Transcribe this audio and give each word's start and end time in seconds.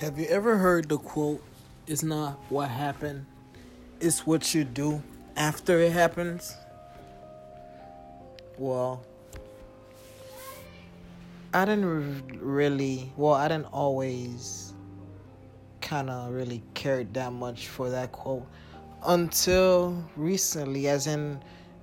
Have 0.00 0.18
you 0.18 0.24
ever 0.28 0.56
heard 0.56 0.88
the 0.88 0.96
quote, 0.96 1.44
it's 1.86 2.02
not 2.02 2.40
what 2.48 2.70
happened, 2.70 3.26
it's 4.00 4.26
what 4.26 4.54
you 4.54 4.64
do 4.64 5.02
after 5.36 5.78
it 5.78 5.92
happens? 5.92 6.56
Well, 8.56 9.04
I 11.52 11.66
didn't 11.66 12.40
really, 12.40 13.12
well, 13.14 13.34
I 13.34 13.48
didn't 13.48 13.66
always 13.74 14.72
kind 15.82 16.08
of 16.08 16.32
really 16.32 16.62
care 16.72 17.04
that 17.04 17.34
much 17.34 17.68
for 17.68 17.90
that 17.90 18.10
quote 18.10 18.46
until 19.06 20.02
recently, 20.16 20.88
as 20.88 21.08
in, 21.08 21.42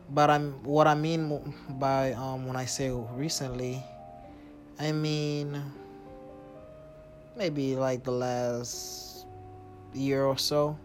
but 0.10 0.32
I'm 0.32 0.54
what 0.64 0.88
I 0.88 0.96
mean 0.96 1.54
by 1.78 2.14
um 2.14 2.48
when 2.48 2.56
I 2.56 2.66
say 2.66 2.90
recently, 2.90 3.84
I 4.80 4.92
mean 4.92 5.62
maybe 7.38 7.76
like 7.76 8.04
the 8.04 8.12
last 8.12 9.28
year 9.94 10.26
or 10.26 10.38
so. 10.38 10.78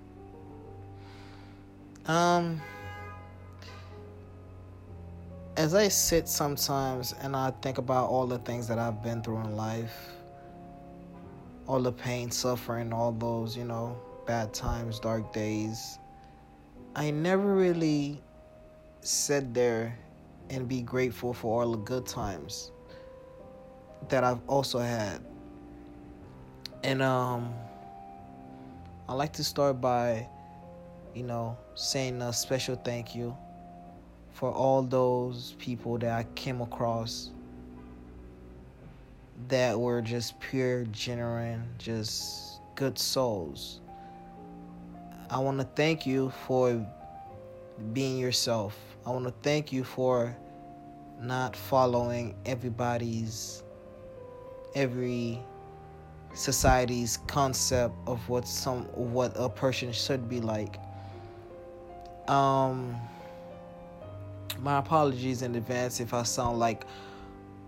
Um, 2.06 2.60
as 5.56 5.74
I 5.74 5.88
sit 5.88 6.28
sometimes 6.28 7.14
and 7.22 7.34
I 7.34 7.52
think 7.62 7.78
about 7.78 8.10
all 8.10 8.26
the 8.26 8.38
things 8.38 8.68
that 8.68 8.78
I've 8.78 9.02
been 9.02 9.22
through 9.22 9.40
in 9.40 9.56
life, 9.56 9.94
all 11.66 11.80
the 11.80 11.92
pain, 11.92 12.30
suffering, 12.30 12.92
all 12.92 13.12
those, 13.12 13.56
you 13.56 13.64
know, 13.64 13.96
bad 14.26 14.52
times, 14.52 14.98
dark 14.98 15.32
days, 15.32 15.98
I 16.94 17.10
never 17.10 17.54
really 17.54 18.20
sit 19.00 19.54
there 19.54 19.98
and 20.50 20.68
be 20.68 20.82
grateful 20.82 21.32
for 21.32 21.62
all 21.62 21.72
the 21.72 21.78
good 21.78 22.06
times 22.06 22.72
that 24.08 24.22
I've 24.22 24.40
also 24.48 24.78
had. 24.78 25.22
And 26.82 27.02
um 27.02 27.54
I 29.08 29.14
like 29.14 29.32
to 29.34 29.44
start 29.44 29.80
by 29.80 30.28
you 31.14 31.22
know 31.22 31.56
saying 31.74 32.22
a 32.22 32.32
special 32.32 32.76
thank 32.76 33.14
you 33.14 33.36
for 34.32 34.50
all 34.50 34.82
those 34.82 35.54
people 35.58 35.98
that 35.98 36.10
I 36.12 36.24
came 36.34 36.60
across 36.60 37.30
that 39.48 39.78
were 39.78 40.00
just 40.00 40.38
pure, 40.40 40.84
genuine, 40.86 41.64
just 41.78 42.60
good 42.74 42.98
souls. 42.98 43.80
I 45.30 45.38
want 45.38 45.58
to 45.58 45.64
thank 45.76 46.06
you 46.06 46.30
for 46.46 46.86
being 47.92 48.18
yourself. 48.18 48.76
I 49.06 49.10
want 49.10 49.26
to 49.26 49.34
thank 49.42 49.72
you 49.72 49.84
for 49.84 50.36
not 51.20 51.56
following 51.56 52.34
everybody's 52.46 53.62
every 54.74 55.40
society's 56.34 57.18
concept 57.26 57.94
of 58.06 58.26
what 58.28 58.46
some 58.46 58.84
what 58.94 59.32
a 59.36 59.48
person 59.48 59.92
should 59.92 60.28
be 60.28 60.40
like. 60.40 60.78
Um 62.28 62.96
my 64.60 64.78
apologies 64.78 65.42
in 65.42 65.54
advance 65.54 66.00
if 66.00 66.14
I 66.14 66.22
sound 66.22 66.58
like 66.58 66.84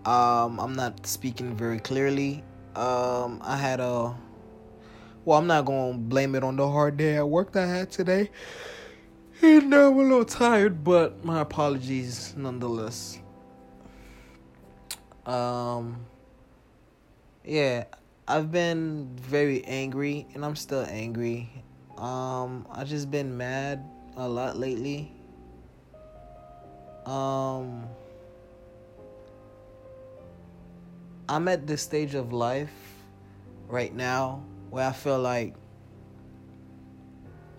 um 0.05 0.59
I'm 0.59 0.73
not 0.73 1.05
speaking 1.05 1.55
very 1.55 1.79
clearly. 1.79 2.43
Um 2.75 3.41
I 3.43 3.57
had 3.57 3.79
a 3.79 4.15
well, 5.25 5.39
I'm 5.39 5.47
not 5.47 5.65
to 5.65 5.97
blame 5.97 6.35
it 6.35 6.43
on 6.43 6.55
the 6.55 6.69
hard 6.69 6.97
day 6.97 7.17
at 7.17 7.27
work 7.27 7.51
that 7.53 7.63
I 7.63 7.67
had 7.67 7.91
today. 7.91 8.29
And 9.41 9.73
I'm 9.73 9.97
a 9.97 10.01
little 10.01 10.23
tired, 10.23 10.83
but 10.83 11.25
my 11.25 11.41
apologies 11.41 12.33
nonetheless. 12.37 13.19
Um 15.25 16.05
yeah, 17.43 17.85
I've 18.27 18.51
been 18.51 19.07
very 19.21 19.63
angry 19.65 20.25
and 20.33 20.43
I'm 20.43 20.55
still 20.55 20.83
angry. 20.89 21.47
Um 21.95 22.65
I 22.71 22.83
just 22.83 23.11
been 23.11 23.37
mad 23.37 23.85
a 24.17 24.27
lot 24.27 24.57
lately. 24.57 25.11
Um 27.05 27.87
I'm 31.29 31.47
at 31.47 31.67
this 31.67 31.83
stage 31.83 32.15
of 32.15 32.33
life 32.33 32.73
right 33.67 33.93
now 33.93 34.43
where 34.71 34.87
I 34.87 34.91
feel 34.91 35.19
like 35.19 35.53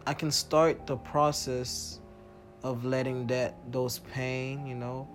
I 0.05 0.15
can 0.15 0.33
start 0.33 0.85
the 0.85 0.97
process 0.97 2.01
of 2.65 2.85
letting 2.85 3.29
that 3.29 3.55
those 3.71 4.01
pain, 4.13 4.67
you 4.67 4.75
know, 4.75 5.09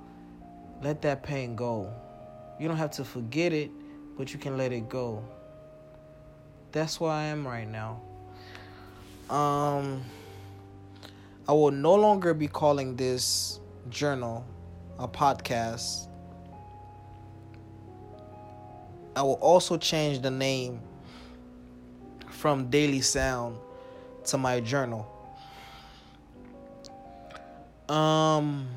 let 0.81 1.01
that 1.01 1.23
pain 1.23 1.57
go. 1.57 1.93
You 2.57 2.69
don't 2.69 2.77
have 2.77 2.91
to 2.91 3.03
forget 3.03 3.51
it, 3.51 3.69
but 4.17 4.31
you 4.31 4.39
can 4.39 4.55
let 4.55 4.71
it 4.71 4.87
go. 4.87 5.21
That's 6.71 6.99
where 6.99 7.11
I 7.11 7.23
am 7.23 7.45
right 7.45 7.67
now. 7.67 8.01
Um 9.29 10.03
I 11.47 11.53
will 11.53 11.71
no 11.71 11.95
longer 11.95 12.33
be 12.33 12.47
calling 12.47 12.95
this 12.95 13.59
journal 13.89 14.45
a 14.99 15.07
podcast. 15.07 16.07
I 19.15 19.23
will 19.23 19.39
also 19.41 19.77
change 19.77 20.21
the 20.21 20.31
name 20.31 20.79
from 22.29 22.69
Daily 22.69 23.01
Sound 23.01 23.57
to 24.25 24.37
my 24.37 24.61
journal. 24.61 25.05
Um 27.89 28.67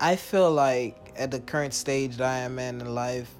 I 0.00 0.16
feel 0.16 0.50
like 0.50 1.12
at 1.16 1.32
the 1.32 1.40
current 1.40 1.74
stage 1.74 2.16
that 2.16 2.26
I 2.26 2.38
am 2.38 2.58
in 2.58 2.80
in 2.80 2.94
life, 2.94 3.34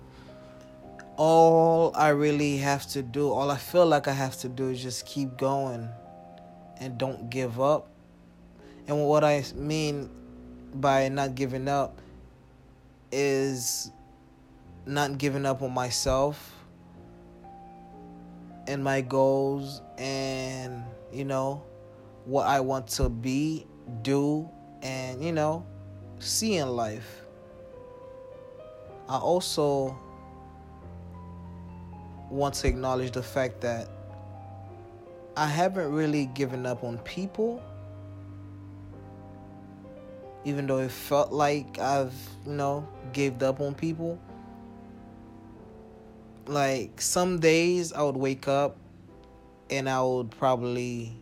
all 1.19 1.91
I 1.97 2.11
really 2.11 2.59
have 2.59 2.87
to 2.91 3.03
do, 3.03 3.31
all 3.31 3.51
I 3.51 3.57
feel 3.57 3.85
like 3.85 4.07
I 4.07 4.13
have 4.13 4.39
to 4.39 4.49
do 4.49 4.71
is 4.71 4.81
just 4.81 5.05
keep 5.05 5.37
going 5.37 5.89
and 6.81 6.97
don't 6.97 7.29
give 7.29 7.61
up. 7.61 7.91
And 8.87 9.05
what 9.05 9.25
I 9.25 9.45
mean 9.57 10.09
by 10.75 11.09
not 11.09 11.35
giving 11.35 11.67
up 11.67 12.01
is 13.11 13.91
not 14.87 15.19
giving 15.19 15.45
up 15.45 15.61
on 15.61 15.75
myself 15.75 16.55
and 18.69 18.85
my 18.85 19.01
goals 19.01 19.83
and 19.99 20.85
you 21.13 21.25
know 21.25 21.65
what 22.27 22.47
I 22.47 22.61
want 22.61 22.87
to 22.89 23.09
be, 23.09 23.67
do 24.03 24.49
and 24.83 25.25
you 25.25 25.33
know 25.33 25.67
see 26.21 26.59
in 26.59 26.69
life. 26.69 27.23
I 29.09 29.17
also 29.17 29.99
want 32.31 32.55
to 32.57 32.69
acknowledge 32.69 33.13
the 33.13 33.23
fact 33.23 33.61
that 33.63 33.89
I 35.37 35.47
haven't 35.47 35.93
really 35.93 36.27
given 36.27 36.67
up 36.67 36.85
on 36.85 36.99
people 36.99 37.63
even 40.49 40.67
though 40.67 40.79
it 40.79 40.91
felt 40.91 41.31
like 41.31 41.79
I've, 41.79 42.15
you 42.47 42.53
know, 42.53 42.89
gave 43.13 43.43
up 43.43 43.61
on 43.61 43.75
people. 43.75 44.19
Like 46.47 47.01
some 47.01 47.39
days 47.39 47.93
I 47.93 48.03
would 48.03 48.17
wake 48.17 48.49
up 48.49 48.79
and 49.69 49.89
I 49.89 50.03
would 50.03 50.31
probably 50.31 51.13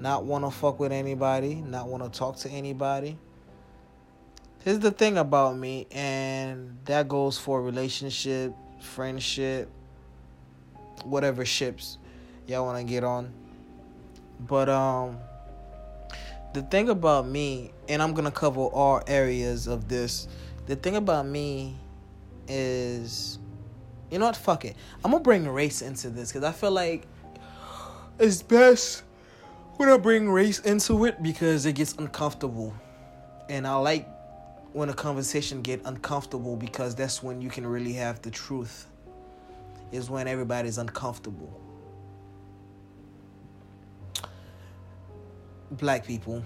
not 0.00 0.24
want 0.24 0.44
to 0.44 0.50
fuck 0.50 0.80
with 0.80 0.90
anybody, 0.90 1.54
not 1.54 1.86
want 1.86 2.02
to 2.02 2.18
talk 2.18 2.36
to 2.38 2.50
anybody. 2.50 3.16
Here's 4.64 4.80
the 4.80 4.90
thing 4.90 5.16
about 5.16 5.56
me, 5.56 5.86
and 5.90 6.76
that 6.84 7.08
goes 7.08 7.38
for 7.38 7.62
relationship, 7.62 8.52
friendship, 8.80 9.70
whatever 11.04 11.44
ships 11.44 11.98
y'all 12.46 12.64
want 12.64 12.78
to 12.78 12.84
get 12.84 13.04
on. 13.04 13.32
But 14.40 14.68
um 14.68 15.18
the 16.52 16.62
thing 16.62 16.88
about 16.88 17.28
me, 17.28 17.70
and 17.88 18.02
I'm 18.02 18.12
gonna 18.12 18.30
cover 18.30 18.62
all 18.62 19.02
areas 19.06 19.66
of 19.66 19.88
this. 19.88 20.26
The 20.66 20.76
thing 20.76 20.96
about 20.96 21.26
me 21.26 21.76
is, 22.48 23.38
you 24.10 24.18
know 24.18 24.26
what? 24.26 24.36
Fuck 24.36 24.64
it. 24.64 24.76
I'm 25.04 25.12
gonna 25.12 25.22
bring 25.22 25.48
race 25.48 25.80
into 25.82 26.10
this 26.10 26.32
because 26.32 26.42
I 26.42 26.52
feel 26.52 26.72
like 26.72 27.06
it's 28.18 28.42
best 28.42 29.04
when 29.76 29.88
I 29.88 29.96
bring 29.96 30.28
race 30.28 30.58
into 30.60 31.04
it 31.04 31.22
because 31.22 31.66
it 31.66 31.74
gets 31.74 31.94
uncomfortable, 31.94 32.74
and 33.48 33.66
I 33.66 33.76
like 33.76 34.08
when 34.72 34.88
a 34.88 34.94
conversation 34.94 35.62
get 35.62 35.80
uncomfortable 35.84 36.56
because 36.56 36.94
that's 36.94 37.22
when 37.22 37.40
you 37.40 37.48
can 37.48 37.66
really 37.66 37.92
have 37.92 38.22
the 38.22 38.30
truth. 38.30 38.86
Is 39.92 40.08
when 40.08 40.28
everybody's 40.28 40.78
uncomfortable. 40.78 41.60
black 45.70 46.06
people, 46.06 46.44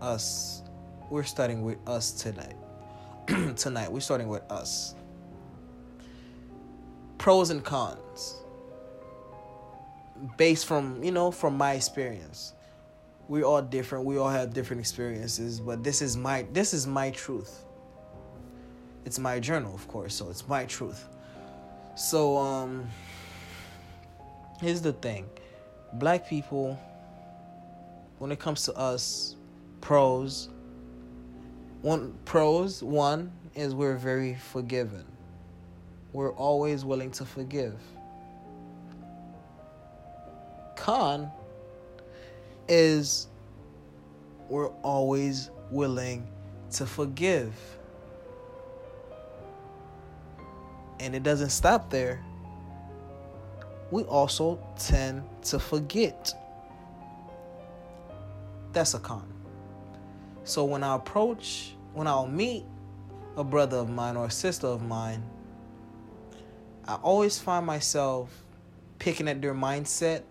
us, 0.00 0.62
we're 1.08 1.24
starting 1.24 1.62
with 1.62 1.78
us 1.86 2.12
tonight. 2.12 2.56
tonight, 3.56 3.90
we're 3.90 4.00
starting 4.00 4.28
with 4.28 4.42
us. 4.50 4.94
Pros 7.18 7.50
and 7.50 7.64
cons. 7.64 8.36
Based 10.36 10.66
from, 10.66 11.02
you 11.02 11.12
know, 11.12 11.30
from 11.30 11.56
my 11.56 11.72
experience. 11.72 12.54
We're 13.28 13.44
all 13.44 13.62
different. 13.62 14.04
We 14.04 14.18
all 14.18 14.28
have 14.28 14.52
different 14.52 14.80
experiences, 14.80 15.60
but 15.60 15.84
this 15.84 16.02
is 16.02 16.16
my 16.16 16.44
this 16.52 16.74
is 16.74 16.86
my 16.86 17.10
truth. 17.10 17.64
It's 19.04 19.18
my 19.18 19.38
journal, 19.38 19.72
of 19.74 19.86
course, 19.86 20.14
so 20.14 20.28
it's 20.28 20.46
my 20.48 20.64
truth. 20.64 21.06
So 22.00 22.38
um 22.38 22.88
here's 24.58 24.80
the 24.80 24.94
thing. 24.94 25.28
Black 25.92 26.26
people 26.26 26.80
when 28.18 28.32
it 28.32 28.38
comes 28.38 28.64
to 28.64 28.74
us 28.74 29.36
pros 29.82 30.48
one 31.82 32.14
pros 32.24 32.82
one 32.82 33.30
is 33.54 33.74
we're 33.74 33.96
very 33.96 34.34
forgiving. 34.34 35.04
We're 36.14 36.32
always 36.32 36.86
willing 36.86 37.10
to 37.12 37.26
forgive. 37.26 37.78
Con 40.76 41.30
is 42.66 43.28
we're 44.48 44.70
always 44.80 45.50
willing 45.70 46.26
to 46.70 46.86
forgive. 46.86 47.52
And 51.00 51.16
it 51.16 51.24
doesn't 51.24 51.50
stop 51.50 51.90
there. 51.90 52.22
We 53.90 54.04
also 54.04 54.60
tend 54.78 55.24
to 55.44 55.58
forget. 55.58 56.32
That's 58.72 58.94
a 58.94 59.00
con. 59.00 59.26
So 60.44 60.64
when 60.64 60.84
I 60.84 60.94
approach, 60.94 61.74
when 61.92 62.06
I'll 62.06 62.28
meet 62.28 62.64
a 63.36 63.42
brother 63.42 63.78
of 63.78 63.90
mine 63.90 64.16
or 64.16 64.26
a 64.26 64.30
sister 64.30 64.68
of 64.68 64.82
mine, 64.82 65.24
I 66.86 66.94
always 66.96 67.38
find 67.38 67.66
myself 67.66 68.44
picking 68.98 69.26
at 69.26 69.40
their 69.40 69.54
mindset, 69.54 70.22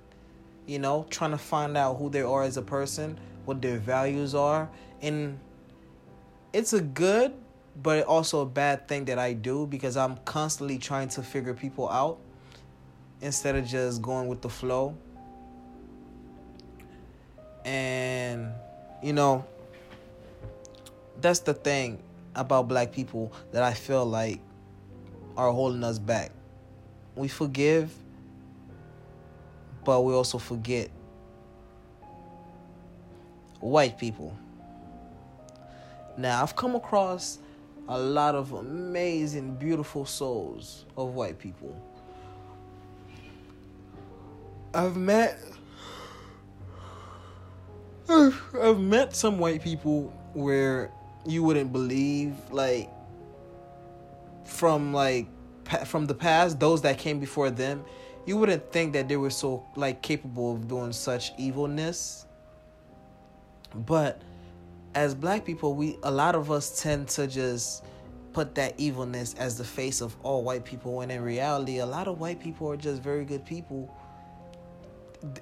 you 0.65 0.79
know, 0.79 1.05
trying 1.09 1.31
to 1.31 1.37
find 1.37 1.75
out 1.75 1.97
who 1.97 2.09
they 2.09 2.21
are 2.21 2.43
as 2.43 2.57
a 2.57 2.61
person, 2.61 3.19
what 3.45 3.61
their 3.61 3.77
values 3.77 4.35
are, 4.35 4.69
and 5.01 5.39
it's 6.53 6.73
a 6.73 6.81
good 6.81 7.33
but 7.81 8.05
also 8.05 8.41
a 8.41 8.45
bad 8.45 8.87
thing 8.87 9.05
that 9.05 9.17
I 9.17 9.33
do 9.33 9.65
because 9.65 9.95
I'm 9.95 10.17
constantly 10.25 10.77
trying 10.77 11.09
to 11.09 11.23
figure 11.23 11.53
people 11.53 11.89
out 11.89 12.19
instead 13.21 13.55
of 13.55 13.65
just 13.65 14.01
going 14.01 14.27
with 14.27 14.41
the 14.41 14.49
flow. 14.49 14.97
And 17.63 18.51
you 19.01 19.13
know, 19.13 19.45
that's 21.21 21.39
the 21.39 21.53
thing 21.53 22.01
about 22.35 22.67
black 22.67 22.91
people 22.91 23.31
that 23.51 23.63
I 23.63 23.73
feel 23.73 24.05
like 24.05 24.39
are 25.37 25.51
holding 25.51 25.83
us 25.83 25.99
back. 25.99 26.31
We 27.15 27.27
forgive, 27.27 27.93
but 29.85 30.01
we 30.01 30.13
also 30.13 30.37
forget. 30.37 30.89
White 33.59 33.97
people. 33.97 34.37
Now, 36.17 36.41
I've 36.41 36.55
come 36.55 36.75
across 36.75 37.39
a 37.89 37.99
lot 37.99 38.35
of 38.35 38.53
amazing, 38.53 39.55
beautiful 39.55 40.05
souls 40.05 40.85
of 40.95 41.15
white 41.15 41.39
people. 41.39 41.75
I've 44.73 44.95
met 44.95 45.39
I've 48.07 48.79
met 48.79 49.15
some 49.15 49.39
white 49.39 49.63
people 49.63 50.13
where 50.33 50.91
you 51.25 51.43
wouldn't 51.43 51.73
believe 51.73 52.35
like 52.51 52.89
from 54.45 54.93
like 54.93 55.27
from 55.85 56.05
the 56.05 56.13
past 56.13 56.59
those 56.59 56.81
that 56.83 56.97
came 56.97 57.19
before 57.19 57.49
them 57.49 57.83
you 58.25 58.37
wouldn't 58.37 58.71
think 58.71 58.93
that 58.93 59.07
they 59.07 59.17
were 59.17 59.29
so 59.29 59.63
like 59.75 60.01
capable 60.01 60.53
of 60.53 60.67
doing 60.67 60.91
such 60.91 61.31
evilness 61.37 62.25
but 63.75 64.21
as 64.95 65.13
black 65.13 65.45
people 65.45 65.73
we 65.73 65.97
a 66.03 66.11
lot 66.11 66.35
of 66.35 66.51
us 66.51 66.81
tend 66.81 67.07
to 67.07 67.27
just 67.27 67.83
put 68.33 68.55
that 68.55 68.73
evilness 68.77 69.33
as 69.35 69.57
the 69.57 69.63
face 69.63 70.01
of 70.01 70.15
all 70.23 70.43
white 70.43 70.63
people 70.63 70.95
when 70.95 71.11
in 71.11 71.21
reality 71.21 71.79
a 71.79 71.85
lot 71.85 72.07
of 72.07 72.19
white 72.19 72.39
people 72.39 72.69
are 72.69 72.77
just 72.77 73.01
very 73.01 73.25
good 73.25 73.45
people 73.45 73.93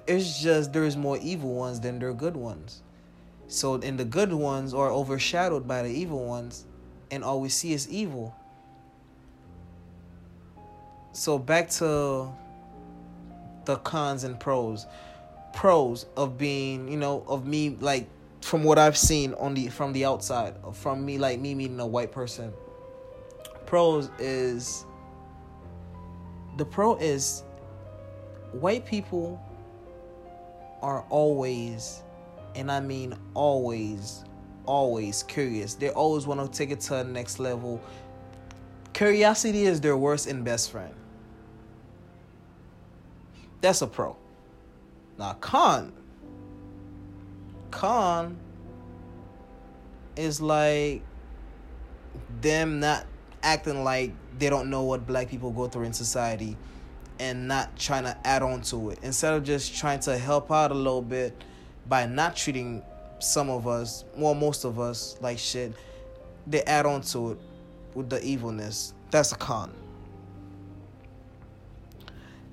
it's 0.06 0.40
just 0.40 0.72
there's 0.72 0.96
more 0.96 1.18
evil 1.22 1.54
ones 1.54 1.80
than 1.80 1.98
there 1.98 2.08
are 2.08 2.14
good 2.14 2.36
ones 2.36 2.82
so, 3.48 3.76
and 3.76 3.98
the 3.98 4.04
good 4.04 4.32
ones 4.32 4.74
are 4.74 4.90
overshadowed 4.90 5.66
by 5.66 5.82
the 5.82 5.88
evil 5.88 6.26
ones, 6.26 6.66
and 7.10 7.24
all 7.24 7.40
we 7.40 7.48
see 7.48 7.72
is 7.72 7.88
evil. 7.88 8.36
So, 11.12 11.38
back 11.38 11.70
to 11.70 12.30
the 13.64 13.76
cons 13.76 14.24
and 14.24 14.38
pros. 14.38 14.86
Pros 15.54 16.04
of 16.14 16.36
being, 16.36 16.88
you 16.88 16.98
know, 16.98 17.24
of 17.26 17.46
me, 17.46 17.70
like, 17.80 18.06
from 18.40 18.64
what 18.64 18.78
I've 18.78 18.96
seen 18.96 19.34
on 19.34 19.54
the 19.54 19.68
from 19.68 19.92
the 19.92 20.04
outside, 20.04 20.54
from 20.72 21.04
me, 21.04 21.18
like 21.18 21.40
me 21.40 21.54
meeting 21.54 21.80
a 21.80 21.86
white 21.86 22.12
person. 22.12 22.52
Pros 23.66 24.10
is 24.18 24.84
the 26.56 26.64
pro 26.64 26.96
is 26.96 27.42
white 28.52 28.86
people 28.86 29.40
are 30.82 31.02
always 31.10 32.02
and 32.54 32.70
I 32.70 32.80
mean 32.80 33.14
always, 33.34 34.24
always 34.66 35.22
curious. 35.22 35.74
They 35.74 35.90
always 35.90 36.26
want 36.26 36.40
to 36.40 36.58
take 36.58 36.70
it 36.70 36.80
to 36.80 36.90
the 36.90 37.04
next 37.04 37.38
level. 37.38 37.80
Curiosity 38.92 39.64
is 39.64 39.80
their 39.80 39.96
worst 39.96 40.26
and 40.26 40.44
best 40.44 40.70
friend. 40.70 40.94
That's 43.60 43.82
a 43.82 43.86
pro. 43.86 44.16
Now, 45.18 45.34
con. 45.34 45.92
Con 47.70 48.38
is 50.16 50.40
like 50.40 51.02
them 52.40 52.80
not 52.80 53.06
acting 53.42 53.84
like 53.84 54.12
they 54.38 54.50
don't 54.50 54.70
know 54.70 54.82
what 54.82 55.06
black 55.06 55.28
people 55.28 55.50
go 55.50 55.68
through 55.68 55.84
in 55.84 55.92
society 55.92 56.56
and 57.20 57.48
not 57.48 57.76
trying 57.76 58.04
to 58.04 58.16
add 58.24 58.42
on 58.42 58.62
to 58.62 58.90
it. 58.90 58.98
Instead 59.02 59.34
of 59.34 59.44
just 59.44 59.76
trying 59.76 60.00
to 60.00 60.16
help 60.16 60.50
out 60.50 60.70
a 60.70 60.74
little 60.74 61.02
bit 61.02 61.42
by 61.88 62.06
not 62.06 62.36
treating 62.36 62.82
some 63.18 63.50
of 63.50 63.66
us, 63.66 64.04
well, 64.16 64.34
most 64.34 64.64
of 64.64 64.78
us, 64.78 65.16
like 65.20 65.38
shit, 65.38 65.72
they 66.46 66.62
add 66.62 66.86
on 66.86 67.00
to 67.02 67.32
it 67.32 67.38
with 67.94 68.08
the 68.08 68.24
evilness. 68.24 68.94
That's 69.10 69.32
a 69.32 69.36
con. 69.36 69.72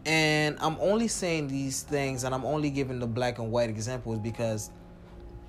And 0.06 0.58
I'm 0.60 0.78
only 0.80 1.08
saying 1.08 1.48
these 1.48 1.82
things 1.82 2.24
and 2.24 2.34
I'm 2.34 2.46
only 2.46 2.70
giving 2.70 3.00
the 3.00 3.08
black 3.08 3.40
and 3.40 3.52
white 3.52 3.70
examples 3.70 4.20
because 4.20 4.70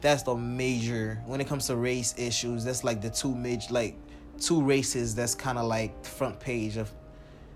that's 0.01 0.23
the 0.23 0.35
major 0.35 1.23
when 1.27 1.41
it 1.41 1.47
comes 1.47 1.67
to 1.69 1.77
race 1.77 2.15
issues, 2.19 2.65
that's 2.65 2.85
like 2.85 3.01
the 3.01 3.11
two 3.11 3.35
major 3.35 3.73
like 3.73 3.97
two 4.41 4.63
races 4.63 5.15
that's 5.15 5.35
kind 5.35 5.59
of 5.59 5.67
like 5.67 6.05
front 6.05 6.39
page 6.39 6.77
of 6.77 6.91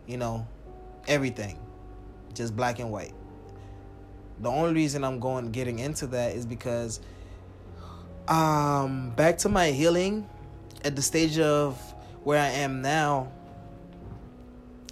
you 0.07 0.17
know 0.17 0.47
everything. 1.09 1.59
Just 2.35 2.56
black 2.56 2.79
and 2.79 2.91
white 2.91 3.13
the 4.41 4.49
only 4.49 4.73
reason 4.73 5.05
I'm 5.05 5.20
going 5.20 5.53
getting 5.53 5.79
into 5.79 6.06
that 6.09 6.35
is 6.35 6.47
because 6.47 7.01
um 8.29 9.11
back 9.11 9.39
to 9.39 9.49
my 9.49 9.70
healing 9.70 10.29
at 10.85 10.97
the 10.97 11.03
stage 11.03 11.39
of 11.39 11.79
where 12.25 12.41
I 12.41 12.49
am 12.49 12.82
now 12.82 13.31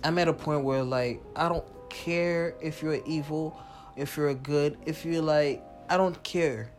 I'm 0.04 0.18
at 0.18 0.28
a 0.28 0.32
point 0.32 0.64
where 0.64 0.82
like 0.82 1.22
I 1.34 1.48
don't 1.48 1.64
care 1.90 2.54
if 2.60 2.82
you're 2.82 3.00
evil, 3.06 3.58
if 3.96 4.16
you're 4.16 4.34
good, 4.34 4.76
if 4.86 5.04
you're 5.04 5.22
like 5.22 5.64
I 5.88 5.96
don't 5.96 6.22
care. 6.22 6.70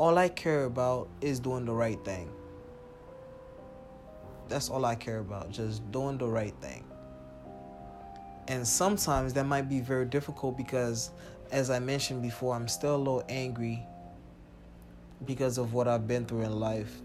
All 0.00 0.16
I 0.16 0.30
care 0.30 0.64
about 0.64 1.10
is 1.20 1.38
doing 1.40 1.66
the 1.66 1.74
right 1.74 2.02
thing. 2.06 2.30
That's 4.48 4.70
all 4.70 4.86
I 4.86 4.94
care 4.94 5.18
about, 5.18 5.50
just 5.50 5.92
doing 5.92 6.16
the 6.16 6.26
right 6.26 6.54
thing. 6.62 6.84
And 8.48 8.66
sometimes 8.66 9.34
that 9.34 9.44
might 9.44 9.68
be 9.68 9.80
very 9.80 10.06
difficult 10.06 10.56
because 10.56 11.10
as 11.52 11.68
I 11.68 11.80
mentioned 11.80 12.22
before, 12.22 12.56
I'm 12.56 12.66
still 12.66 12.96
a 12.96 12.96
little 12.96 13.24
angry 13.28 13.86
because 15.26 15.58
of 15.58 15.74
what 15.74 15.86
I've 15.86 16.08
been 16.08 16.24
through 16.24 16.44
in 16.44 16.58
life. 16.58 17.02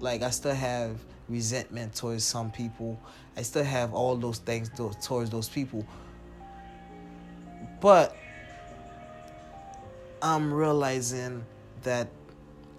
Like, 0.00 0.22
I 0.22 0.30
still 0.30 0.56
have 0.56 0.98
resentment 1.28 1.94
towards 1.94 2.24
some 2.24 2.50
people, 2.50 3.00
I 3.36 3.42
still 3.42 3.62
have 3.62 3.94
all 3.94 4.16
those 4.16 4.38
things 4.38 4.72
towards 5.00 5.30
those 5.30 5.48
people. 5.48 5.86
But 7.80 8.16
I'm 10.20 10.52
realizing 10.52 11.44
that 11.84 12.08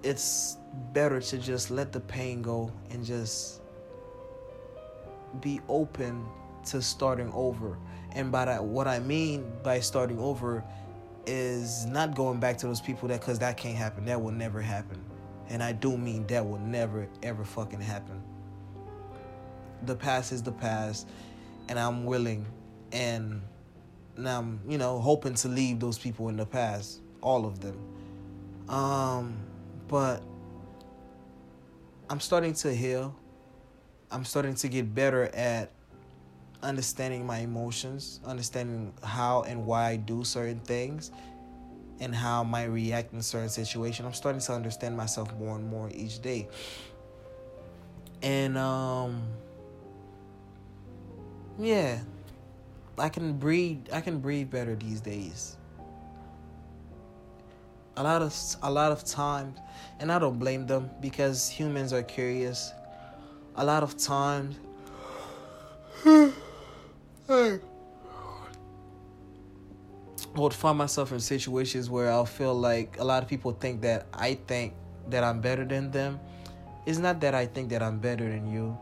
it's 0.06 0.58
better 0.94 1.20
to 1.20 1.38
just 1.38 1.72
let 1.72 1.92
the 1.92 2.00
pain 2.00 2.44
go 2.44 2.72
and 2.92 3.04
just 3.04 3.62
be 5.42 5.60
open 5.68 6.24
to 6.66 6.82
starting 6.82 7.32
over. 7.34 7.78
And 8.12 8.32
by 8.32 8.46
that, 8.46 8.64
what 8.64 8.88
I 8.88 9.00
mean 9.00 9.52
by 9.64 9.80
starting 9.80 10.20
over 10.20 10.64
is 11.26 11.88
not 11.88 12.14
going 12.16 12.40
back 12.40 12.58
to 12.60 12.68
those 12.68 12.80
people 12.80 13.08
that 13.10 13.20
because 13.20 13.40
that 13.40 13.58
can't 13.58 13.76
happen. 13.76 14.06
That 14.06 14.22
will 14.22 14.32
never 14.32 14.62
happen. 14.62 15.04
And 15.50 15.64
I 15.64 15.72
do 15.72 15.98
mean 15.98 16.28
that 16.28 16.48
will 16.48 16.60
never 16.60 17.10
ever 17.24 17.44
fucking 17.44 17.82
happen. 17.82 18.22
The 19.88 19.96
past 19.96 20.32
is 20.32 20.44
the 20.44 20.52
past, 20.52 21.08
and 21.68 21.80
I'm 21.80 22.06
willing 22.06 22.46
and, 22.92 23.42
now 24.18 24.40
I'm, 24.40 24.62
you 24.68 24.78
know, 24.78 25.00
hoping 25.00 25.34
to 25.36 25.48
leave 25.48 25.80
those 25.80 25.98
people 25.98 26.30
in 26.30 26.38
the 26.38 26.46
past, 26.46 27.02
all 27.22 27.46
of 27.46 27.60
them. 27.60 27.78
Um, 28.70 29.38
but 29.88 30.24
I'm 32.10 32.20
starting 32.20 32.54
to 32.54 32.74
heal. 32.74 33.16
I'm 34.12 34.26
starting 34.26 34.56
to 34.56 34.68
get 34.68 34.94
better 34.94 35.24
at 35.34 35.72
understanding 36.62 37.26
my 37.26 37.40
emotions, 37.40 38.20
understanding 38.26 38.94
how 39.04 39.44
and 39.44 39.66
why 39.66 39.90
I 39.90 39.96
do 39.98 40.24
certain 40.24 40.60
things, 40.60 41.12
and 42.00 42.14
how 42.14 42.42
I 42.42 42.44
might 42.44 42.66
react 42.66 43.14
in 43.14 43.22
certain 43.22 43.50
situations. 43.50 44.06
I'm 44.06 44.14
starting 44.14 44.42
to 44.42 44.54
understand 44.54 44.96
myself 44.98 45.34
more 45.36 45.56
and 45.56 45.68
more 45.68 45.90
each 45.94 46.22
day. 46.22 46.48
And 48.22 48.58
um 48.58 49.24
yeah, 51.60 52.00
I 52.98 53.10
can 53.10 53.34
breathe 53.34 53.88
I 53.92 54.02
can 54.02 54.20
breathe 54.20 54.50
better 54.50 54.76
these 54.76 55.02
days. 55.02 55.58
A 57.98 58.04
lot 58.04 58.22
of 58.22 58.36
a 58.62 58.70
lot 58.70 58.92
of 58.92 59.06
times, 59.06 59.58
and 60.00 60.12
I 60.12 60.20
don't 60.20 60.38
blame 60.38 60.68
them 60.68 60.90
because 61.02 61.48
humans 61.48 61.94
are 61.94 62.04
curious. 62.04 62.74
A 63.56 63.64
lot 63.64 63.84
of 63.84 63.98
times 63.98 64.58
I 66.06 67.60
would 70.36 70.54
find 70.54 70.78
myself 70.78 71.14
in 71.14 71.22
situations 71.22 71.90
where 71.90 72.12
I'll 72.12 72.26
feel 72.26 72.54
like 72.54 72.98
a 73.00 73.04
lot 73.04 73.24
of 73.24 73.30
people 73.30 73.54
think 73.54 73.82
that 73.82 74.08
I 74.14 74.34
think 74.34 74.74
that 75.10 75.24
I'm 75.24 75.40
better 75.40 75.64
than 75.64 75.92
them. 75.92 76.20
It's 76.86 76.98
not 76.98 77.22
that 77.22 77.34
I 77.34 77.46
think 77.46 77.70
that 77.70 77.82
I'm 77.82 78.00
better 78.00 78.30
than 78.30 78.52
you. 78.52 78.78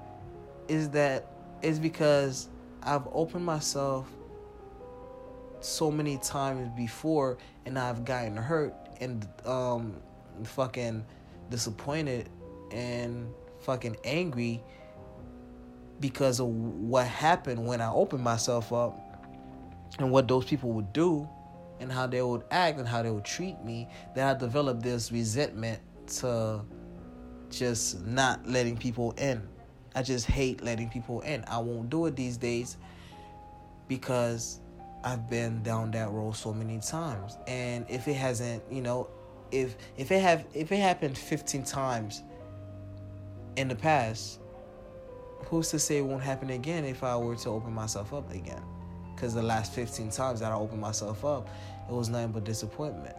Is 0.67 0.89
that 0.89 1.27
it's 1.61 1.77
because 1.77 2.49
I've 2.81 3.07
opened 3.13 3.45
myself 3.45 4.09
so 5.61 5.91
many 5.91 6.17
times 6.17 6.69
before 6.75 7.37
and 7.65 7.77
I've 7.77 8.03
gotten 8.03 8.35
hurt 8.35 8.73
and 9.03 9.27
um 9.45 9.95
fucking 10.43 11.05
disappointed 11.49 12.29
and 12.71 13.27
fucking 13.61 13.95
angry 14.03 14.61
because 15.99 16.39
of 16.39 16.47
what 16.47 17.07
happened 17.07 17.65
when 17.65 17.79
I 17.79 17.89
opened 17.91 18.23
myself 18.23 18.73
up 18.73 18.99
and 19.99 20.11
what 20.11 20.27
those 20.27 20.45
people 20.45 20.71
would 20.71 20.91
do 20.91 21.27
and 21.79 21.91
how 21.91 22.07
they 22.07 22.21
would 22.21 22.43
act 22.51 22.79
and 22.79 22.87
how 22.87 23.03
they 23.03 23.11
would 23.11 23.25
treat 23.25 23.61
me, 23.63 23.87
that 24.15 24.35
I 24.35 24.39
developed 24.39 24.83
this 24.83 25.11
resentment 25.11 25.79
to 26.19 26.61
just 27.49 28.05
not 28.05 28.45
letting 28.47 28.77
people 28.77 29.11
in. 29.17 29.47
I 29.95 30.01
just 30.01 30.25
hate 30.25 30.63
letting 30.63 30.89
people 30.89 31.21
in. 31.21 31.43
I 31.47 31.59
won't 31.59 31.89
do 31.89 32.05
it 32.07 32.15
these 32.15 32.37
days 32.37 32.77
because 33.87 34.59
I've 35.03 35.29
been 35.29 35.61
down 35.63 35.91
that 35.91 36.11
road 36.11 36.35
so 36.35 36.53
many 36.53 36.79
times. 36.79 37.37
And 37.47 37.85
if 37.89 38.07
it 38.07 38.13
hasn't, 38.13 38.63
you 38.71 38.81
know, 38.81 39.09
if 39.51 39.75
if 39.97 40.11
it 40.11 40.21
have 40.21 40.45
if 40.53 40.71
it 40.71 40.77
happened 40.77 41.17
15 41.17 41.63
times 41.63 42.23
in 43.55 43.67
the 43.67 43.75
past, 43.75 44.39
who's 45.45 45.69
to 45.71 45.79
say 45.79 45.97
it 45.97 46.05
won't 46.05 46.23
happen 46.23 46.49
again 46.51 46.85
if 46.85 47.03
I 47.03 47.17
were 47.17 47.35
to 47.35 47.49
open 47.49 47.73
myself 47.73 48.13
up 48.13 48.31
again? 48.31 48.63
Because 49.13 49.33
the 49.33 49.43
last 49.43 49.73
15 49.73 50.09
times 50.09 50.39
that 50.39 50.51
I 50.51 50.55
opened 50.55 50.81
myself 50.81 51.23
up, 51.23 51.49
it 51.87 51.93
was 51.93 52.09
nothing 52.09 52.31
but 52.31 52.45
disappointment. 52.45 53.15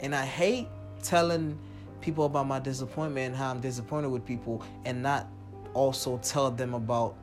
And 0.00 0.14
I 0.14 0.24
hate 0.24 0.68
telling 1.02 1.58
people 2.00 2.24
about 2.24 2.46
my 2.46 2.58
disappointment 2.58 3.28
and 3.28 3.36
how 3.36 3.50
I'm 3.50 3.60
disappointed 3.60 4.10
with 4.10 4.24
people 4.24 4.62
and 4.84 5.02
not 5.02 5.26
also 5.74 6.18
tell 6.18 6.50
them 6.50 6.74
about, 6.74 7.16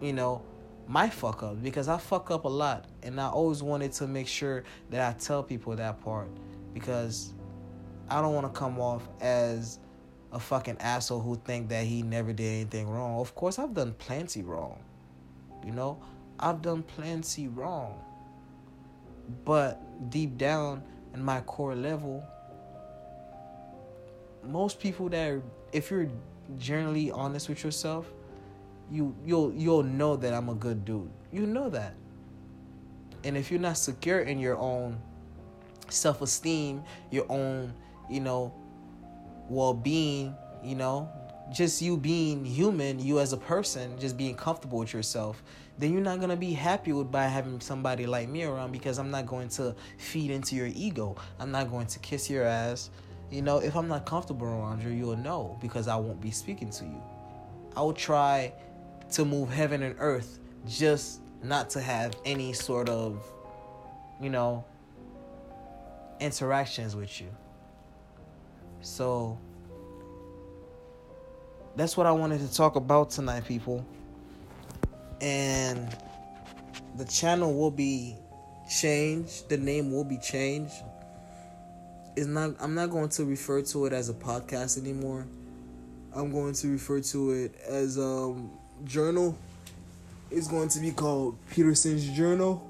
you 0.00 0.12
know, 0.12 0.42
my 0.86 1.08
fuck 1.08 1.42
up 1.42 1.62
because 1.62 1.88
I 1.88 1.98
fuck 1.98 2.30
up 2.30 2.44
a 2.44 2.48
lot 2.48 2.86
and 3.02 3.20
I 3.20 3.28
always 3.28 3.62
wanted 3.62 3.92
to 3.92 4.06
make 4.06 4.26
sure 4.26 4.64
that 4.90 5.00
I 5.00 5.18
tell 5.18 5.42
people 5.42 5.74
that 5.76 6.02
part 6.02 6.28
because 6.74 7.34
I 8.08 8.20
don't 8.20 8.34
want 8.34 8.52
to 8.52 8.58
come 8.58 8.78
off 8.80 9.08
as 9.20 9.78
a 10.32 10.40
fucking 10.40 10.78
asshole 10.80 11.20
who 11.20 11.36
think 11.44 11.68
that 11.68 11.84
he 11.84 12.02
never 12.02 12.32
did 12.32 12.46
anything 12.46 12.88
wrong. 12.88 13.20
Of 13.20 13.34
course, 13.34 13.58
I've 13.58 13.74
done 13.74 13.94
plenty 13.94 14.42
wrong. 14.42 14.78
You 15.64 15.72
know, 15.72 16.02
I've 16.40 16.62
done 16.62 16.82
plenty 16.82 17.48
wrong. 17.48 18.02
But 19.44 20.10
deep 20.10 20.36
down 20.36 20.82
in 21.14 21.22
my 21.22 21.40
core 21.42 21.74
level, 21.74 22.24
most 24.42 24.80
people 24.80 25.08
that 25.10 25.30
are, 25.30 25.42
if 25.72 25.90
you're 25.90 26.08
generally 26.58 27.10
honest 27.10 27.48
with 27.48 27.62
yourself, 27.62 28.10
you 28.92 29.16
you'll 29.24 29.52
you'll 29.54 29.82
know 29.82 30.16
that 30.16 30.34
I'm 30.34 30.48
a 30.50 30.54
good 30.54 30.84
dude. 30.84 31.10
You 31.32 31.46
know 31.46 31.70
that. 31.70 31.94
And 33.24 33.36
if 33.36 33.50
you're 33.50 33.60
not 33.60 33.78
secure 33.78 34.20
in 34.20 34.38
your 34.38 34.58
own 34.58 35.00
self-esteem, 35.88 36.82
your 37.10 37.24
own, 37.28 37.72
you 38.10 38.20
know, 38.20 38.52
well 39.48 39.72
being, 39.74 40.34
you 40.62 40.74
know, 40.74 41.08
just 41.52 41.80
you 41.80 41.96
being 41.96 42.44
human, 42.44 42.98
you 42.98 43.20
as 43.20 43.32
a 43.32 43.36
person, 43.36 43.98
just 43.98 44.16
being 44.16 44.34
comfortable 44.34 44.78
with 44.78 44.92
yourself, 44.92 45.42
then 45.78 45.92
you're 45.92 46.02
not 46.02 46.20
gonna 46.20 46.36
be 46.36 46.52
happy 46.52 46.92
with 46.92 47.10
by 47.10 47.24
having 47.24 47.60
somebody 47.60 48.06
like 48.06 48.28
me 48.28 48.44
around 48.44 48.72
because 48.72 48.98
I'm 48.98 49.10
not 49.10 49.26
going 49.26 49.48
to 49.50 49.74
feed 49.98 50.30
into 50.30 50.56
your 50.56 50.68
ego. 50.74 51.16
I'm 51.38 51.50
not 51.50 51.70
going 51.70 51.86
to 51.86 51.98
kiss 52.00 52.28
your 52.28 52.44
ass. 52.44 52.90
You 53.30 53.40
know, 53.40 53.58
if 53.58 53.76
I'm 53.76 53.88
not 53.88 54.04
comfortable 54.04 54.46
around 54.46 54.82
you, 54.82 54.90
you'll 54.90 55.16
know 55.16 55.56
because 55.62 55.88
I 55.88 55.96
won't 55.96 56.20
be 56.20 56.30
speaking 56.30 56.70
to 56.70 56.84
you. 56.84 57.02
I 57.74 57.80
will 57.80 57.94
try 57.94 58.52
to 59.12 59.24
move 59.24 59.50
heaven 59.50 59.82
and 59.82 59.96
earth 59.98 60.38
just 60.66 61.20
not 61.42 61.70
to 61.70 61.80
have 61.80 62.14
any 62.24 62.52
sort 62.52 62.88
of, 62.88 63.24
you 64.20 64.30
know, 64.30 64.64
interactions 66.20 66.94
with 66.94 67.20
you. 67.20 67.28
So 68.80 69.38
that's 71.76 71.96
what 71.96 72.06
I 72.06 72.12
wanted 72.12 72.40
to 72.40 72.54
talk 72.54 72.76
about 72.76 73.10
tonight, 73.10 73.44
people. 73.44 73.86
And 75.20 75.96
the 76.96 77.04
channel 77.04 77.54
will 77.54 77.70
be 77.70 78.16
changed. 78.68 79.48
The 79.48 79.56
name 79.56 79.92
will 79.92 80.04
be 80.04 80.18
changed. 80.18 80.74
It's 82.16 82.26
not 82.26 82.54
I'm 82.60 82.74
not 82.74 82.90
going 82.90 83.08
to 83.10 83.24
refer 83.24 83.62
to 83.62 83.86
it 83.86 83.92
as 83.92 84.08
a 84.08 84.14
podcast 84.14 84.78
anymore. 84.78 85.26
I'm 86.14 86.30
going 86.30 86.52
to 86.54 86.68
refer 86.68 87.00
to 87.00 87.30
it 87.30 87.54
as 87.66 87.98
um, 87.98 88.50
journal. 88.84 89.36
is 90.30 90.48
going 90.48 90.68
to 90.70 90.80
be 90.80 90.90
called 90.90 91.36
Peterson's 91.50 92.08
Journal. 92.08 92.68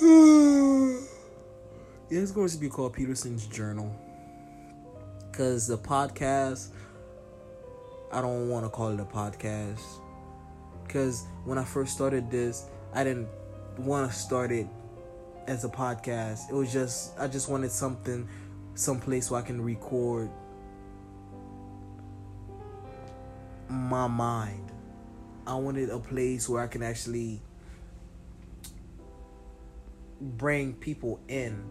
It's 2.10 2.30
going 2.30 2.48
to 2.48 2.56
be 2.56 2.70
called 2.70 2.94
Peterson's 2.94 3.46
Journal. 3.46 3.94
Because 5.30 5.66
the 5.66 5.76
podcast, 5.76 6.68
I 8.10 8.22
don't 8.22 8.48
want 8.48 8.64
to 8.64 8.70
call 8.70 8.88
it 8.88 9.00
a 9.00 9.04
podcast. 9.04 9.82
Because 10.86 11.26
when 11.44 11.58
I 11.58 11.64
first 11.64 11.92
started 11.92 12.30
this, 12.30 12.64
I 12.94 13.04
didn't 13.04 13.28
want 13.76 14.10
to 14.10 14.16
start 14.16 14.50
it 14.50 14.66
as 15.46 15.64
a 15.64 15.68
podcast. 15.68 16.48
It 16.48 16.54
was 16.54 16.72
just, 16.72 17.18
I 17.18 17.28
just 17.28 17.50
wanted 17.50 17.70
something, 17.70 18.26
some 18.74 19.00
place 19.00 19.30
where 19.30 19.42
I 19.42 19.44
can 19.44 19.60
record 19.60 20.30
my 23.68 24.06
mind. 24.06 24.70
I 25.46 25.54
wanted 25.54 25.90
a 25.90 25.98
place 25.98 26.48
where 26.48 26.62
I 26.62 26.66
can 26.66 26.82
actually 26.82 27.40
bring 30.20 30.74
people 30.74 31.20
in 31.28 31.64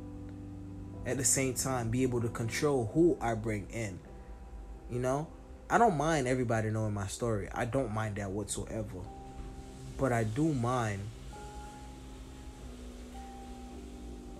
at 1.05 1.17
the 1.17 1.23
same 1.23 1.53
time 1.53 1.89
be 1.89 2.03
able 2.03 2.21
to 2.21 2.29
control 2.29 2.89
who 2.93 3.17
I 3.21 3.35
bring 3.35 3.67
in. 3.69 3.99
You 4.89 4.99
know? 4.99 5.27
I 5.69 5.77
don't 5.77 5.97
mind 5.97 6.27
everybody 6.27 6.69
knowing 6.69 6.93
my 6.93 7.07
story. 7.07 7.49
I 7.53 7.65
don't 7.65 7.93
mind 7.93 8.15
that 8.15 8.31
whatsoever. 8.31 8.99
But 9.97 10.13
I 10.13 10.23
do 10.23 10.53
mind 10.53 11.01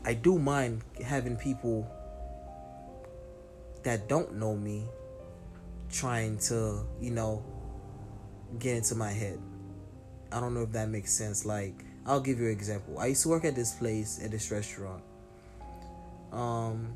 I 0.07 0.13
do 0.13 0.39
mind 0.39 0.83
having 1.03 1.35
people 1.35 1.85
that 3.83 4.07
don't 4.07 4.35
know 4.35 4.55
me 4.55 4.85
trying 5.91 6.37
to, 6.39 6.85
you 6.99 7.11
know, 7.11 7.43
get 8.59 8.77
into 8.77 8.95
my 8.95 9.11
head. 9.11 9.39
I 10.31 10.39
don't 10.39 10.53
know 10.53 10.63
if 10.63 10.71
that 10.73 10.89
makes 10.89 11.13
sense. 11.13 11.45
Like, 11.45 11.85
I'll 12.05 12.19
give 12.19 12.39
you 12.39 12.45
an 12.45 12.51
example. 12.51 12.99
I 12.99 13.07
used 13.07 13.23
to 13.23 13.29
work 13.29 13.45
at 13.45 13.55
this 13.55 13.73
place, 13.73 14.19
at 14.23 14.31
this 14.31 14.51
restaurant. 14.51 15.03
Um, 16.31 16.95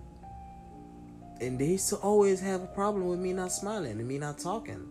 and 1.39 1.57
they 1.57 1.65
used 1.65 1.89
to 1.89 1.95
always 1.98 2.39
have 2.41 2.62
a 2.62 2.67
problem 2.67 3.07
with 3.07 3.19
me 3.19 3.33
not 3.33 3.51
smiling 3.51 3.91
and 3.91 4.07
me 4.07 4.17
not 4.17 4.38
talking. 4.38 4.88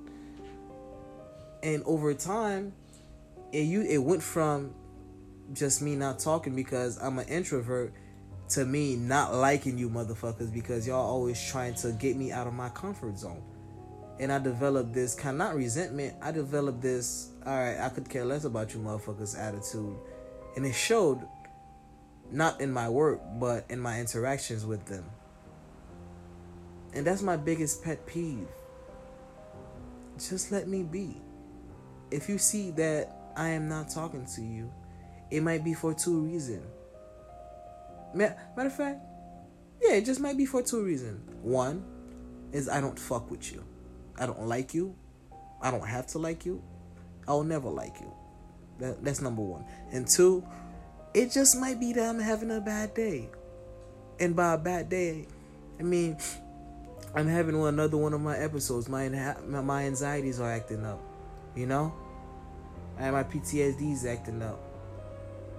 And 1.62 1.82
over 1.84 2.14
time, 2.14 2.72
it 3.52 3.62
you 3.62 3.82
it 3.82 3.98
went 3.98 4.22
from 4.22 4.74
just 5.52 5.82
me 5.82 5.96
not 5.96 6.18
talking 6.18 6.54
because 6.54 6.98
I'm 6.98 7.18
an 7.18 7.28
introvert 7.28 7.92
to 8.50 8.64
me 8.64 8.96
not 8.96 9.34
liking 9.34 9.78
you 9.78 9.88
motherfuckers 9.88 10.52
because 10.52 10.86
y'all 10.86 11.06
always 11.06 11.40
trying 11.50 11.74
to 11.74 11.92
get 11.92 12.16
me 12.16 12.32
out 12.32 12.46
of 12.46 12.52
my 12.52 12.68
comfort 12.70 13.18
zone. 13.18 13.42
And 14.20 14.30
I 14.30 14.38
developed 14.38 14.92
this 14.92 15.14
kind 15.14 15.40
of 15.40 15.48
not 15.48 15.56
resentment, 15.56 16.14
I 16.22 16.30
developed 16.30 16.82
this, 16.82 17.30
all 17.44 17.54
right, 17.54 17.80
I 17.80 17.88
could 17.88 18.08
care 18.08 18.24
less 18.24 18.44
about 18.44 18.74
you 18.74 18.80
motherfuckers 18.80 19.36
attitude. 19.36 19.96
And 20.56 20.66
it 20.66 20.74
showed 20.74 21.26
not 22.30 22.60
in 22.60 22.70
my 22.70 22.88
work, 22.88 23.20
but 23.40 23.64
in 23.70 23.80
my 23.80 23.98
interactions 23.98 24.66
with 24.66 24.84
them. 24.84 25.04
And 26.92 27.06
that's 27.06 27.22
my 27.22 27.36
biggest 27.36 27.82
pet 27.82 28.06
peeve. 28.06 28.46
Just 30.18 30.52
let 30.52 30.68
me 30.68 30.82
be. 30.82 31.16
if 32.10 32.28
you 32.28 32.38
see 32.38 32.70
that 32.72 33.32
I 33.36 33.48
am 33.48 33.68
not 33.68 33.88
talking 33.88 34.26
to 34.34 34.42
you, 34.42 34.70
it 35.30 35.42
might 35.42 35.64
be 35.64 35.74
for 35.74 35.94
two 35.94 36.20
reasons. 36.20 36.66
Matter 38.14 38.36
of 38.56 38.74
fact, 38.74 39.00
yeah, 39.80 39.94
it 39.94 40.04
just 40.04 40.20
might 40.20 40.36
be 40.36 40.44
for 40.44 40.62
two 40.62 40.84
reasons. 40.84 41.22
One 41.42 41.84
is 42.52 42.68
I 42.68 42.80
don't 42.80 42.98
fuck 42.98 43.30
with 43.30 43.52
you. 43.52 43.64
I 44.20 44.26
don't 44.26 44.46
like 44.46 44.74
you. 44.74 44.94
I 45.60 45.70
don't 45.70 45.86
have 45.86 46.06
to 46.08 46.18
like 46.18 46.46
you. 46.46 46.62
I'll 47.26 47.42
never 47.42 47.68
like 47.68 48.00
you. 48.00 48.12
That, 48.78 49.02
that's 49.02 49.20
number 49.20 49.42
one. 49.42 49.64
And 49.90 50.06
two, 50.06 50.46
it 51.14 51.32
just 51.32 51.58
might 51.58 51.80
be 51.80 51.92
that 51.94 52.08
I'm 52.08 52.20
having 52.20 52.50
a 52.50 52.60
bad 52.60 52.94
day. 52.94 53.30
And 54.20 54.36
by 54.36 54.52
a 54.54 54.58
bad 54.58 54.88
day, 54.90 55.26
I 55.78 55.82
mean 55.82 56.18
I'm 57.14 57.26
having 57.26 57.58
one, 57.58 57.74
another 57.74 57.96
one 57.96 58.12
of 58.12 58.20
my 58.20 58.36
episodes. 58.36 58.88
My 58.88 59.08
my 59.48 59.84
anxieties 59.84 60.38
are 60.38 60.50
acting 60.50 60.84
up. 60.84 61.00
You 61.56 61.66
know, 61.66 61.92
and 62.98 63.14
my 63.14 63.24
PTSD 63.24 63.92
is 63.92 64.06
acting 64.06 64.42
up 64.42 64.69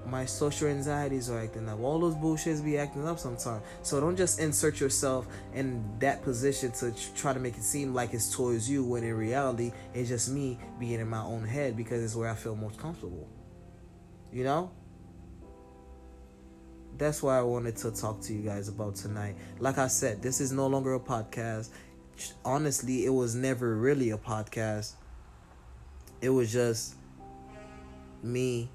my 0.06 0.26
social 0.26 0.68
anxieties 0.68 1.30
are 1.30 1.40
acting 1.40 1.70
up. 1.70 1.80
All 1.80 2.00
those 2.00 2.16
bullshits 2.16 2.64
be 2.64 2.78
acting 2.78 3.08
up 3.08 3.20
sometimes. 3.20 3.64
So 3.84 4.00
don't 4.00 4.16
just 4.16 4.40
insert 4.40 4.80
yourself 4.80 5.28
in 5.54 5.84
that 6.00 6.24
position 6.24 6.72
to 6.74 6.94
try 7.16 7.34
to 7.34 7.40
make 7.40 7.58
it 7.58 7.64
seem 7.64 7.94
like 7.94 8.14
it's 8.14 8.34
towards 8.34 8.70
you 8.70 8.84
when 8.84 9.04
in 9.04 9.16
reality 9.16 9.72
it's 9.94 10.10
just 10.10 10.30
me 10.30 10.60
being 10.80 11.00
in 11.00 11.08
my 11.08 11.22
own 11.22 11.46
head 11.46 11.78
because 11.78 12.04
it's 12.04 12.16
where 12.16 12.30
I 12.30 12.36
feel 12.36 12.56
most 12.56 12.78
comfortable. 12.78 13.28
You 14.32 14.44
know? 14.44 14.72
That's 16.98 17.24
why 17.24 17.38
I 17.38 17.42
wanted 17.42 17.78
to 17.78 17.92
talk 17.92 18.22
to 18.22 18.34
you 18.34 18.42
guys 18.42 18.68
about 18.68 18.96
tonight. 18.96 19.36
Like 19.60 19.78
I 19.78 19.88
said, 19.88 20.22
this 20.22 20.40
is 20.40 20.52
no 20.52 20.68
longer 20.68 20.94
a 20.94 21.00
podcast. 21.00 21.70
Honestly, 22.46 23.06
it 23.06 23.10
was 23.10 23.34
never 23.34 23.76
really 23.76 24.12
a 24.12 24.18
podcast. 24.18 24.94
It 26.22 26.30
was 26.30 26.52
just 26.52 26.96
me 28.22 28.70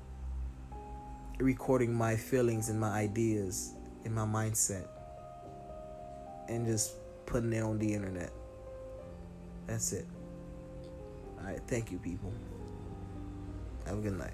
recording 1.39 1.93
my 1.93 2.17
feelings 2.17 2.69
and 2.69 2.81
my 2.81 2.91
ideas 2.91 3.75
and 4.05 4.15
my 4.15 4.25
mindset 4.25 4.87
and 6.49 6.67
just 6.67 6.95
putting 7.27 7.53
it 7.53 7.63
on 7.63 7.79
the 7.79 7.93
internet. 7.93 8.31
That's 9.67 9.93
it. 9.93 10.07
All 11.39 11.45
right, 11.45 11.61
thank 11.67 11.91
you, 11.91 11.99
people. 11.99 12.33
Have 13.87 13.99
a 13.99 14.01
good 14.01 14.19
night. 14.19 14.33